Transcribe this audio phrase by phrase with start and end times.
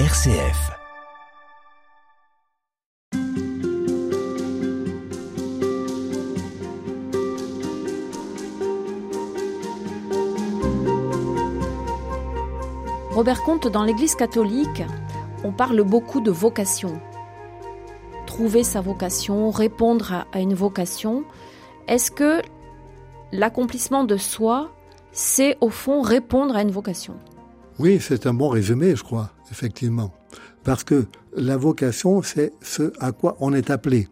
[0.00, 0.72] RCF.
[13.12, 14.82] Robert Comte, dans l'Église catholique,
[15.44, 17.00] on parle beaucoup de vocation.
[18.26, 21.22] Trouver sa vocation, répondre à une vocation.
[21.86, 22.42] Est-ce que
[23.30, 24.72] l'accomplissement de soi,
[25.12, 27.14] c'est au fond répondre à une vocation?
[27.78, 30.14] Oui, c'est un bon résumé, je crois, effectivement.
[30.62, 31.06] Parce que
[31.36, 34.08] la vocation, c'est ce à quoi on est appelé.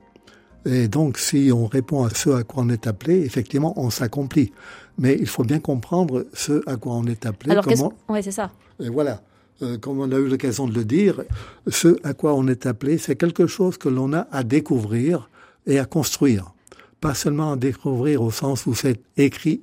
[0.65, 4.53] Et donc, si on répond à ce à quoi on est appelé, effectivement, on s'accomplit.
[4.99, 7.53] Mais il faut bien comprendre ce à quoi on est appelé.
[7.53, 7.93] Alors, comment...
[8.09, 8.53] Oui, c'est ça.
[8.79, 9.23] Et voilà.
[9.63, 11.23] Euh, comme on a eu l'occasion de le dire,
[11.69, 15.29] ce à quoi on est appelé, c'est quelque chose que l'on a à découvrir
[15.67, 16.53] et à construire.
[17.01, 19.63] Pas seulement à découvrir au sens où c'est écrit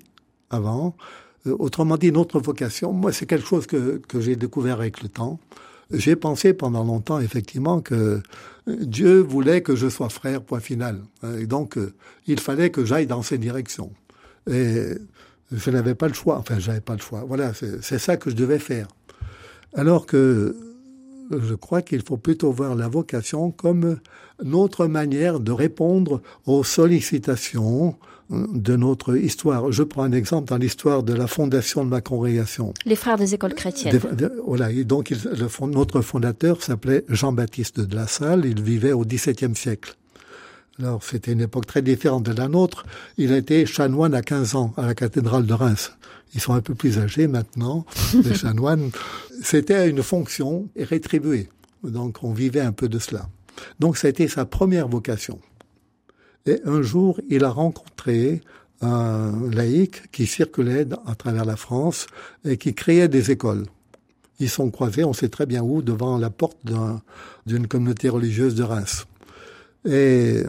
[0.49, 0.95] avant.
[1.47, 5.09] Euh, autrement dit, notre vocation, moi, c'est quelque chose que, que j'ai découvert avec le
[5.09, 5.39] temps.
[5.91, 8.21] J'ai pensé pendant longtemps, effectivement, que
[8.67, 11.01] Dieu voulait que je sois frère, point final.
[11.39, 11.93] Et donc, euh,
[12.27, 13.91] il fallait que j'aille dans ces directions.
[14.49, 14.93] Et
[15.51, 16.37] je n'avais pas le choix.
[16.37, 17.23] Enfin, j'avais pas le choix.
[17.27, 18.87] Voilà, c'est ça que je devais faire.
[19.73, 20.55] Alors que
[21.31, 23.97] je crois qu'il faut plutôt voir la vocation comme
[24.43, 27.95] notre manière de répondre aux sollicitations
[28.29, 29.71] de notre histoire.
[29.71, 32.73] Je prends un exemple dans l'histoire de la fondation de ma congrégation.
[32.85, 33.99] Les frères des écoles chrétiennes.
[34.45, 39.55] voilà, et donc le, notre fondateur s'appelait Jean-Baptiste de la Salle, il vivait au XVIIe
[39.55, 39.95] siècle.
[40.79, 42.85] Alors c'était une époque très différente de la nôtre.
[43.17, 45.93] Il a été chanoine à 15 ans à la cathédrale de Reims.
[46.33, 47.85] Ils sont un peu plus âgés maintenant,
[48.23, 48.91] les chanoines.
[49.41, 51.49] C'était une fonction rétribuée.
[51.83, 53.27] Donc on vivait un peu de cela.
[53.79, 55.39] Donc ça a été sa première vocation.
[56.45, 58.41] Et un jour, il a rencontré
[58.81, 62.07] un laïc qui circulait à travers la France
[62.45, 63.65] et qui créait des écoles.
[64.39, 66.57] Ils sont croisés, on sait très bien où, devant la porte
[67.45, 69.05] d'une communauté religieuse de Reims.
[69.85, 70.43] Et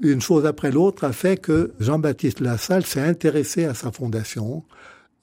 [0.00, 4.64] une chose après l'autre a fait que Jean-Baptiste Lassalle s'est intéressé à sa fondation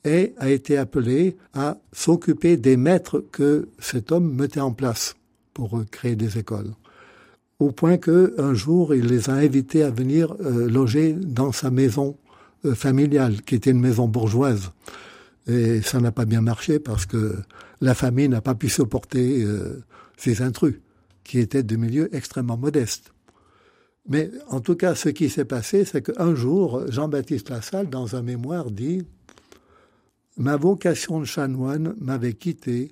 [0.04, 5.16] et a été appelé à s'occuper des maîtres que cet homme mettait en place
[5.54, 6.72] pour créer des écoles.
[7.60, 11.72] Au point que un jour, il les a invités à venir euh, loger dans sa
[11.72, 12.18] maison
[12.66, 14.72] euh, familiale, qui était une maison bourgeoise.
[15.48, 17.38] Et ça n'a pas bien marché parce que
[17.80, 19.84] la famille n'a pas pu supporter euh,
[20.18, 20.76] ces intrus,
[21.24, 23.14] qui étaient de milieux extrêmement modestes.
[24.08, 28.22] Mais en tout cas, ce qui s'est passé, c'est qu'un jour, Jean-Baptiste Lassalle, dans un
[28.22, 29.04] mémoire, dit
[30.38, 32.92] Ma vocation de chanoine m'avait quitté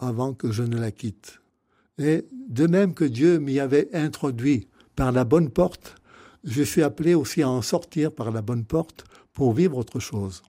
[0.00, 1.39] avant que je ne la quitte.
[2.00, 5.96] Et de même que Dieu m'y avait introduit par la bonne porte,
[6.44, 10.42] je suis appelé aussi à en sortir par la bonne porte pour vivre autre chose.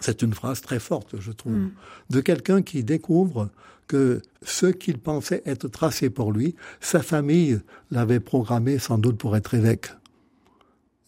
[0.00, 1.70] C'est une phrase très forte, je trouve, mm.
[2.10, 3.48] de quelqu'un qui découvre
[3.88, 7.58] que ce qu'il pensait être tracé pour lui, sa famille
[7.90, 9.90] l'avait programmé sans doute pour être évêque.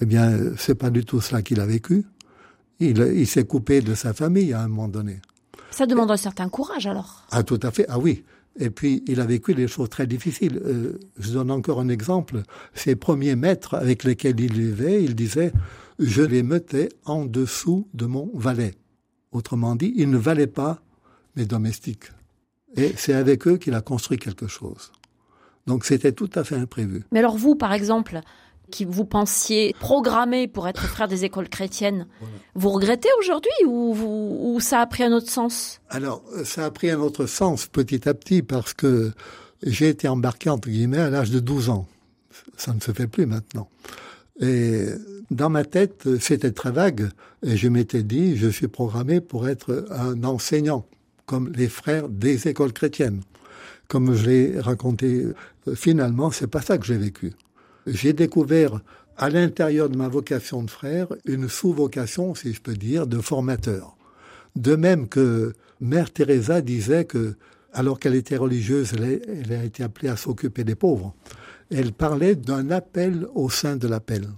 [0.01, 2.07] Eh bien, c'est pas du tout cela qu'il a vécu.
[2.81, 5.21] Il, il s'est coupé de sa famille à un moment donné.
[5.71, 7.27] Ça demande un certain courage alors.
[7.31, 7.85] Ah, tout à fait.
[7.89, 8.25] Ah oui.
[8.61, 10.61] Et puis, il a vécu des choses très difficiles.
[10.65, 12.43] Euh, je donne encore un exemple.
[12.75, 15.53] Ses premiers maîtres avec lesquels il vivait, il disait,
[15.99, 18.75] je les mettais en dessous de mon valet.
[19.33, 20.83] Autrement dit, ils ne valaient pas
[21.37, 22.13] mes domestiques.
[22.77, 24.93] Et c'est avec eux qu'il a construit quelque chose.
[25.67, 27.05] Donc c'était tout à fait imprévu.
[27.13, 28.21] Mais alors vous, par exemple,
[28.71, 32.07] qui vous pensiez programmé pour être frère des écoles chrétiennes,
[32.55, 33.95] vous regrettez aujourd'hui ou,
[34.55, 35.81] ou, ça a pris un autre sens?
[35.91, 39.13] Alors, ça a pris un autre sens petit à petit parce que
[39.63, 41.87] j'ai été embarqué, entre guillemets, à l'âge de 12 ans.
[42.57, 43.69] Ça ne se fait plus maintenant.
[44.41, 44.87] Et
[45.31, 47.11] dans ma tête, c'était très vague.
[47.43, 50.87] Et je m'étais dit, je suis programmé pour être un enseignant
[51.27, 53.23] comme les frères des écoles chrétiennes.
[53.87, 55.27] Comme je l'ai raconté,
[55.69, 57.33] euh, finalement, c'est pas ça que j'ai vécu.
[57.87, 58.81] J'ai découvert
[59.17, 63.97] à l'intérieur de ma vocation de frère une sous-vocation, si je peux dire, de formateur.
[64.57, 67.35] De même que Mère Teresa disait que,
[67.73, 71.15] alors qu'elle était religieuse, elle a été appelée à s'occuper des pauvres.
[71.71, 74.29] Elle parlait d'un appel au sein de l'appel.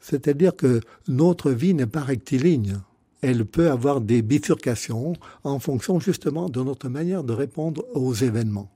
[0.00, 2.78] C'est-à-dire que notre vie n'est pas rectiligne
[3.20, 5.14] elle peut avoir des bifurcations
[5.44, 8.70] en fonction justement de notre manière de répondre aux événements.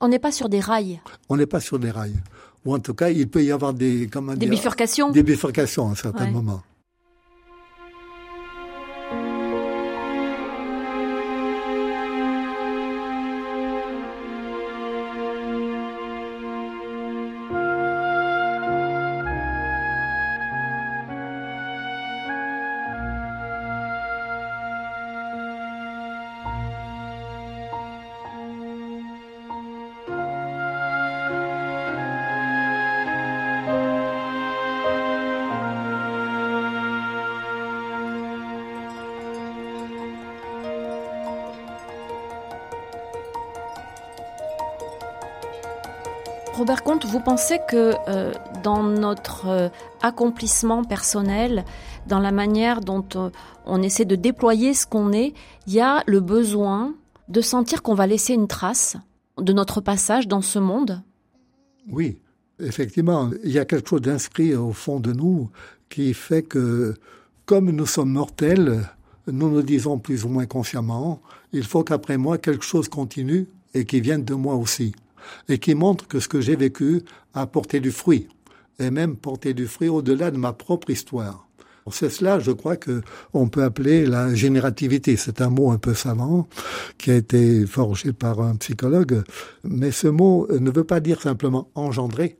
[0.00, 1.00] On n'est pas sur des rails.
[1.28, 2.20] On n'est pas sur des rails.
[2.66, 4.08] Ou en tout cas, il peut y avoir des...
[4.10, 6.62] Comment des bifurcations Des bifurcations à un certain moment.
[46.56, 48.32] Robert Comte, vous pensez que euh,
[48.62, 49.68] dans notre euh,
[50.00, 51.66] accomplissement personnel,
[52.08, 53.28] dans la manière dont euh,
[53.66, 55.34] on essaie de déployer ce qu'on est,
[55.66, 56.94] il y a le besoin
[57.28, 58.96] de sentir qu'on va laisser une trace
[59.36, 61.02] de notre passage dans ce monde?
[61.90, 62.16] Oui,
[62.58, 65.50] effectivement, il y a quelque chose d'inscrit au fond de nous
[65.90, 66.94] qui fait que,
[67.44, 68.88] comme nous sommes mortels,
[69.30, 71.20] nous nous disons plus ou moins consciemment,
[71.52, 74.94] il faut qu'après moi, quelque chose continue et qui vienne de moi aussi,
[75.48, 77.02] et qui montre que ce que j'ai vécu
[77.34, 78.28] a porté du fruit,
[78.78, 81.46] et même porté du fruit au-delà de ma propre histoire.
[81.92, 83.02] C'est cela, je crois, que
[83.32, 85.16] on peut appeler la générativité.
[85.16, 86.48] C'est un mot un peu savant
[86.98, 89.22] qui a été forgé par un psychologue,
[89.62, 92.38] mais ce mot ne veut pas dire simplement engendrer.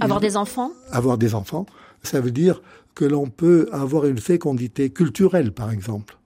[0.00, 1.66] Avoir des enfants Avoir des enfants,
[2.02, 2.62] ça veut dire
[2.94, 6.16] que l'on peut avoir une fécondité culturelle, par exemple.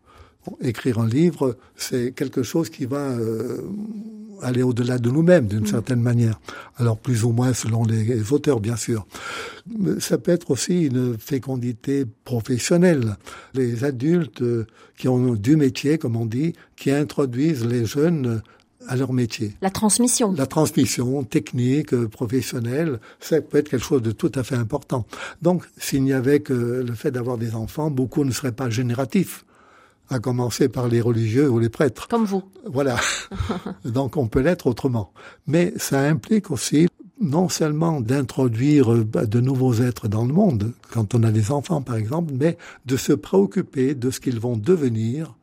[0.60, 3.58] Écrire un livre, c'est quelque chose qui va euh,
[4.42, 5.66] aller au-delà de nous-mêmes d'une mm.
[5.66, 6.40] certaine manière.
[6.76, 9.06] Alors plus ou moins selon les, auteurs, bien sûr.
[9.98, 13.16] Ça peut être aussi une fécondité professionnelle.
[13.54, 14.42] Les adultes
[14.96, 18.42] qui ont du métier, comme on dit, qui introduisent les jeunes
[18.88, 19.54] à leur métier.
[19.60, 20.32] La transmission.
[20.32, 25.06] La transmission technique, professionnelle, ça peut être quelque chose de tout à fait important.
[25.42, 29.44] Donc, s'il n'y avait que le fait d'avoir des enfants, beaucoup ne seraient pas génératifs
[30.10, 32.08] à commencer par les religieux ou les prêtres.
[32.08, 32.42] Comme vous.
[32.66, 32.96] Voilà.
[33.84, 35.12] Donc on peut l'être autrement.
[35.46, 36.88] Mais ça implique aussi
[37.20, 41.82] non seulement d'introduire bah, de nouveaux êtres dans le monde, quand on a des enfants
[41.82, 45.34] par exemple, mais de se préoccuper de ce qu'ils vont devenir,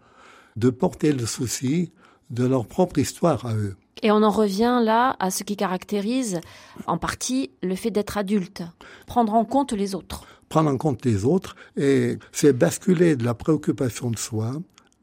[0.55, 1.91] de porter le souci
[2.29, 3.75] de leur propre histoire à eux.
[4.03, 6.39] Et on en revient là à ce qui caractérise
[6.85, 8.63] en partie le fait d'être adulte,
[9.05, 13.33] prendre en compte les autres prendre en compte les autres, et c'est basculer de la
[13.33, 14.53] préoccupation de soi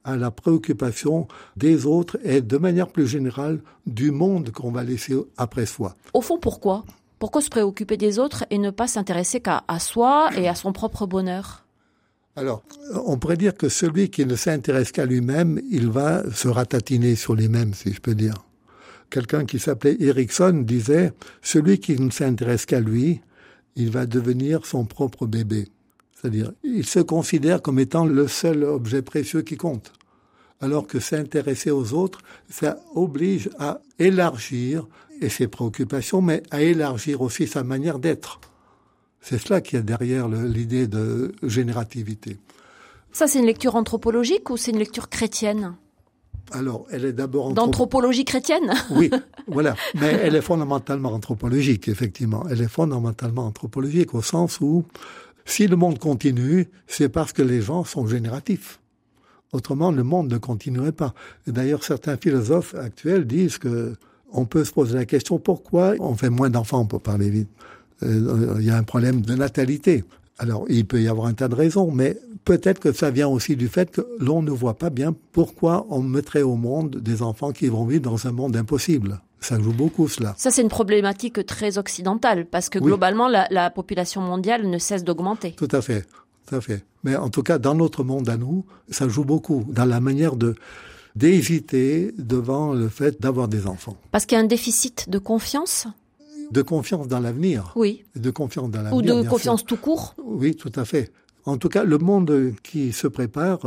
[0.04, 1.26] à la préoccupation
[1.56, 5.96] des autres et de manière plus générale du monde qu'on va laisser après soi.
[6.12, 6.84] Au fond, pourquoi?
[7.18, 11.06] Pourquoi se préoccuper des autres et ne pas s'intéresser qu'à soi et à son propre
[11.06, 11.64] bonheur?
[12.36, 12.62] Alors,
[13.06, 17.34] on pourrait dire que celui qui ne s'intéresse qu'à lui-même, il va se ratatiner sur
[17.34, 18.34] lui-même, si je peux dire.
[19.08, 23.22] Quelqu'un qui s'appelait Erickson disait, celui qui ne s'intéresse qu'à lui,
[23.76, 25.68] il va devenir son propre bébé.
[26.14, 29.92] C'est-à-dire, il se considère comme étant le seul objet précieux qui compte.
[30.60, 34.86] Alors que s'intéresser aux autres, ça oblige à élargir
[35.20, 38.40] et ses préoccupations, mais à élargir aussi sa manière d'être.
[39.20, 42.38] C'est cela qui est derrière l'idée de générativité.
[43.12, 45.76] Ça, c'est une lecture anthropologique ou c'est une lecture chrétienne?
[46.52, 48.72] Alors, elle est d'abord d'anthropologie chrétienne.
[48.90, 49.10] oui,
[49.46, 52.44] voilà, mais elle est fondamentalement anthropologique, effectivement.
[52.50, 54.84] Elle est fondamentalement anthropologique au sens où,
[55.44, 58.78] si le monde continue, c'est parce que les gens sont génératifs.
[59.52, 61.14] Autrement, le monde ne continuerait pas.
[61.46, 63.94] D'ailleurs, certains philosophes actuels disent que
[64.32, 67.48] on peut se poser la question pourquoi on fait moins d'enfants, pour parler vite?
[68.02, 70.04] Euh, il y a un problème de natalité.
[70.38, 73.56] Alors, il peut y avoir un tas de raisons, mais peut-être que ça vient aussi
[73.56, 77.52] du fait que l'on ne voit pas bien pourquoi on mettrait au monde des enfants
[77.52, 79.20] qui vont vivre dans un monde impossible.
[79.40, 80.34] Ça joue beaucoup, cela.
[80.38, 85.52] Ça, c'est une problématique très occidentale, parce que globalement, la, population mondiale ne cesse d'augmenter.
[85.52, 86.06] Tout à fait,
[86.46, 86.82] tout à fait.
[87.02, 90.36] Mais en tout cas, dans notre monde à nous, ça joue beaucoup, dans la manière
[90.36, 90.54] de
[91.14, 93.96] d'hésiter devant le fait d'avoir des enfants.
[94.10, 95.86] Parce qu'il y a un déficit de confiance?
[96.50, 97.72] De confiance dans l'avenir.
[97.76, 98.04] Oui.
[98.16, 98.96] De confiance dans l'avenir.
[98.96, 100.14] Ou de confiance tout court?
[100.18, 101.12] Oui, tout à fait.
[101.46, 103.60] En tout cas, le monde qui se prépare,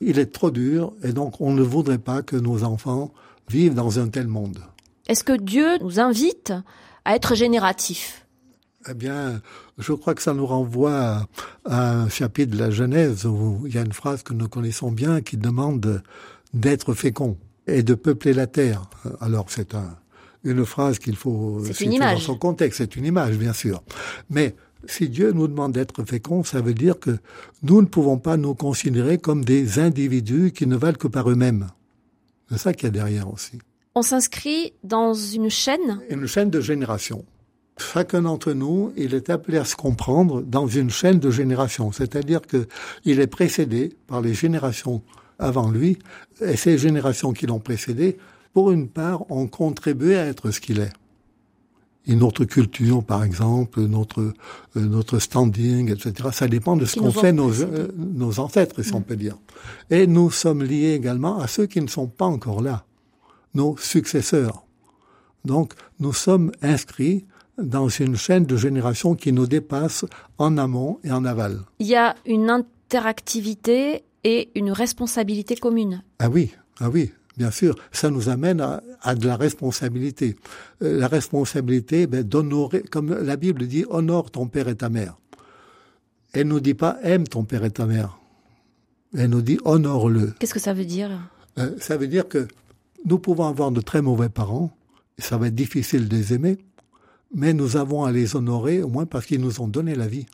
[0.00, 3.12] il est trop dur et donc on ne voudrait pas que nos enfants
[3.48, 4.58] vivent dans un tel monde.
[5.08, 6.52] Est-ce que Dieu nous invite
[7.04, 8.26] à être génératifs?
[8.88, 9.40] Eh bien,
[9.78, 11.26] je crois que ça nous renvoie
[11.64, 14.90] à un chapitre de la Genèse où il y a une phrase que nous connaissons
[14.90, 16.02] bien qui demande
[16.52, 18.82] d'être fécond et de peupler la terre.
[19.20, 19.96] Alors c'est un,
[20.44, 22.78] une phrase qu'il faut situer dans son contexte.
[22.78, 23.82] C'est une image, bien sûr.
[24.28, 24.54] Mais
[24.86, 27.18] si Dieu nous demande d'être féconds, ça veut dire que
[27.62, 31.68] nous ne pouvons pas nous considérer comme des individus qui ne valent que par eux-mêmes.
[32.50, 33.58] C'est ça qu'il y a derrière aussi.
[33.94, 36.00] On s'inscrit dans une chaîne?
[36.10, 37.24] Une chaîne de génération.
[37.78, 41.90] Chacun d'entre nous, il est appelé à se comprendre dans une chaîne de génération.
[41.92, 42.66] C'est-à-dire que
[43.04, 45.02] il est précédé par les générations
[45.38, 45.98] avant lui,
[46.40, 48.16] et ces générations qui l'ont précédé
[48.52, 50.92] pour une part, ont contribué à être ce qu'il est.
[52.06, 54.32] Et notre culture, par exemple, notre euh,
[54.76, 56.28] notre standing, etc.
[56.32, 59.04] Ça dépend de ce qu'ont fait nos, euh, nos ancêtres, si on mm.
[59.04, 59.36] peut dire.
[59.90, 62.84] Et nous sommes liés également à ceux qui ne sont pas encore là,
[63.54, 64.64] nos successeurs.
[65.44, 67.24] Donc, nous sommes inscrits
[67.58, 70.04] dans une chaîne de générations qui nous dépasse
[70.38, 71.60] en amont et en aval.
[71.78, 76.02] Il y a une interactivité et une responsabilité commune.
[76.18, 78.60] Ah oui, ah oui, bien sûr, ça nous amène
[79.02, 80.36] à, de la responsabilité.
[80.82, 85.16] Euh, la responsabilité ben, d'honorer, comme la Bible dit, honore ton père et ta mère.
[86.32, 88.18] Elle nous dit pas aime ton père et ta mère.
[89.16, 90.34] Elle nous dit honore-le.
[90.38, 91.10] Qu'est-ce que ça veut dire?
[91.58, 92.48] Euh, Ça veut dire que
[93.04, 94.76] nous pouvons avoir de très mauvais parents,
[95.18, 96.58] et ça va être difficile de les aimer,
[97.34, 100.26] mais nous avons à les honorer au moins parce qu'ils nous ont donné la vie.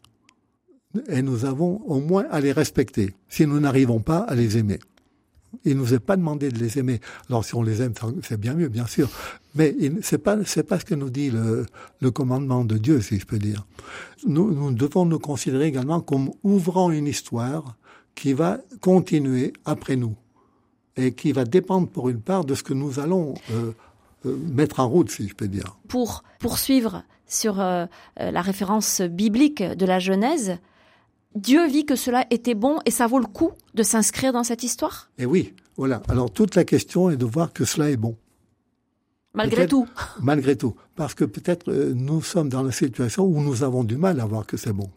[1.08, 4.78] Et nous avons au moins à les respecter, si nous n'arrivons pas à les aimer.
[5.64, 7.00] Il nous est pas demandé de les aimer.
[7.28, 7.92] Alors si on les aime,
[8.22, 9.08] c'est bien mieux, bien sûr.
[9.54, 13.26] Mais c'est pas c'est pas ce que nous dit le, commandement de Dieu, si je
[13.26, 13.66] peux dire.
[14.26, 17.76] Nous, nous devons nous considérer également comme ouvrant une histoire
[18.14, 20.16] qui va continuer après nous
[20.96, 23.72] et qui va dépendre pour une part de ce que nous allons euh,
[24.26, 25.78] euh, mettre en route, si je peux dire.
[25.88, 27.86] Pour poursuivre sur euh,
[28.18, 30.58] la référence biblique de la Genèse,
[31.34, 34.64] Dieu vit que cela était bon et ça vaut le coup de s'inscrire dans cette
[34.64, 35.10] histoire?
[35.18, 36.02] Et oui, voilà.
[36.08, 38.16] Alors toute la question est de voir que cela est bon.
[39.34, 39.86] Malgré tout.
[40.20, 40.74] Malgré tout.
[40.96, 44.44] Parce que peut-être nous sommes dans la situation où nous avons du mal à voir
[44.44, 44.90] que c'est bon.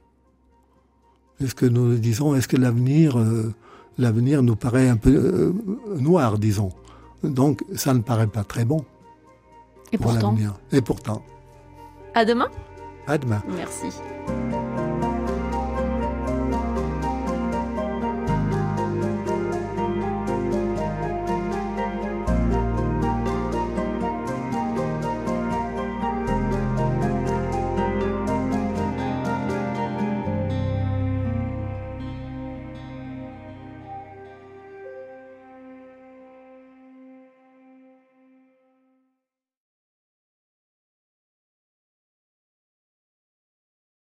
[1.39, 3.53] Est-ce que nous disons, est-ce que l'avenir, euh,
[3.97, 5.53] l'avenir nous paraît un peu euh,
[5.99, 6.71] noir, disons?
[7.23, 8.83] Donc, ça ne paraît pas très bon.
[9.91, 10.35] Et pourtant.
[10.71, 11.23] Et pourtant.
[12.13, 12.49] À demain.
[13.07, 13.41] À demain.
[13.55, 13.87] Merci.